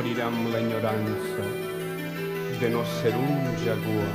morirà 0.00 0.26
amb 0.30 0.46
l'enyorança 0.48 1.46
de 2.60 2.68
no 2.72 2.84
ser 2.88 3.10
un 3.20 3.40
jaguar. 3.60 4.14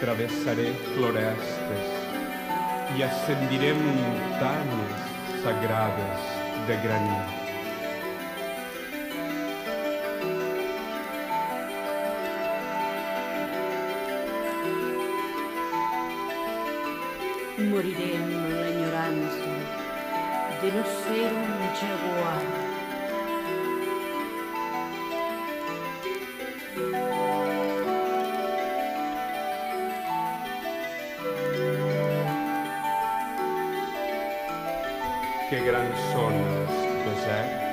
Travessaré 0.00 0.68
florestes 0.94 1.90
i 2.96 3.04
ascendiré 3.10 3.74
muntanyes 3.82 5.10
sagrades 5.44 6.32
de 6.70 6.80
granit. 6.86 7.27
moriremo 17.62 18.46
nell'ignoranza 18.48 19.44
di 20.60 20.70
non 20.70 20.84
essere 20.84 21.34
un 21.34 21.68
giaguaro. 21.78 22.66
Che 35.48 35.62
gran 35.64 35.90
sonno, 36.12 36.66
José, 37.04 37.66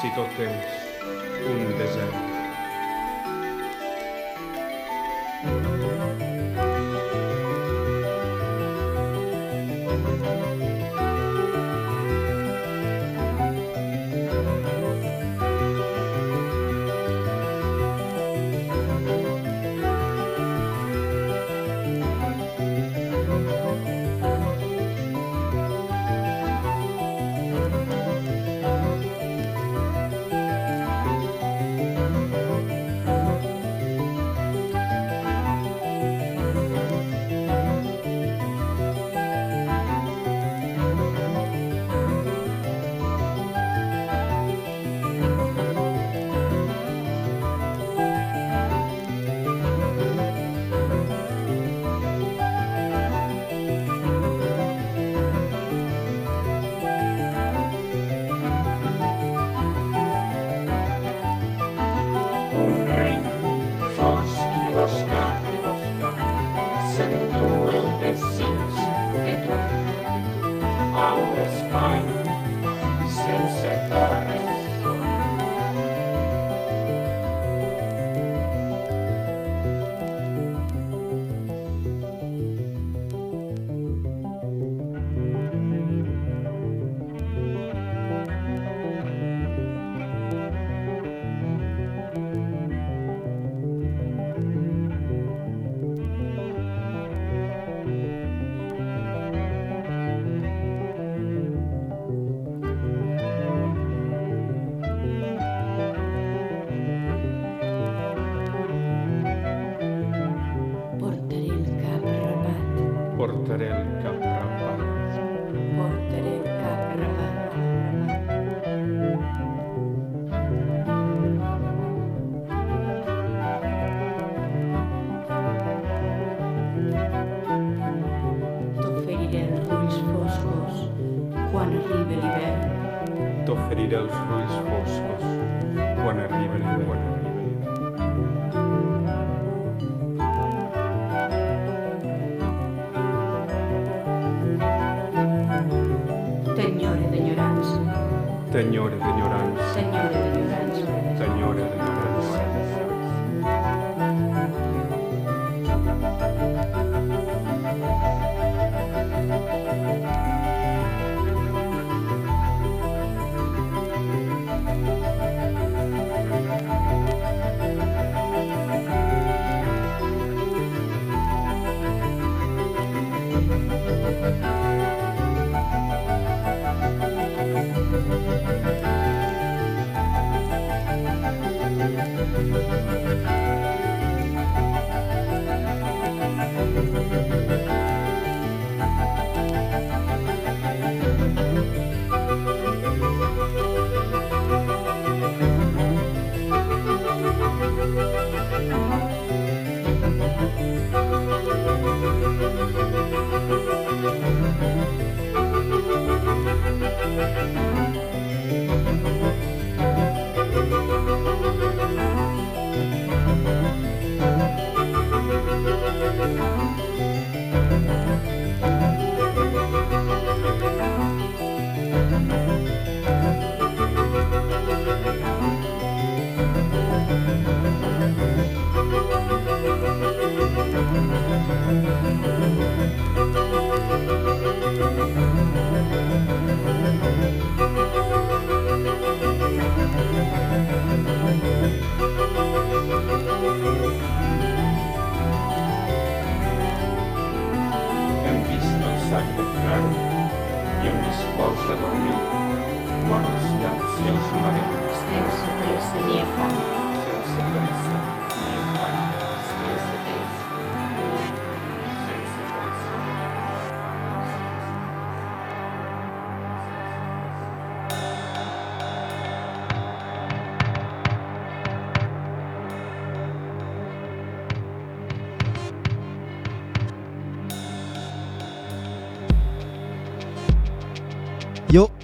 si 0.00 0.12
totte 0.14 0.81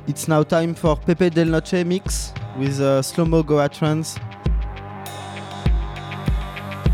it's 0.09 0.27
now 0.27 0.43
time 0.43 0.75
for 0.75 0.97
Pepe 0.97 1.31
Del 1.31 1.47
Noche 1.47 1.85
mix 1.85 2.33
with 2.59 2.81
uh, 2.81 3.03
Slow-Mo 3.03 3.43
Goa 3.43 3.69
Trance. 3.69 4.19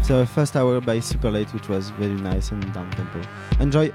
The 0.08 0.26
first 0.34 0.56
hour 0.56 0.80
by 0.80 1.00
Super 1.00 1.30
Late, 1.30 1.54
which 1.54 1.68
was 1.68 1.90
very 1.90 2.14
nice 2.14 2.50
and 2.50 2.60
down 2.74 2.90
tempo. 2.90 3.22
Enjoy! 3.60 3.90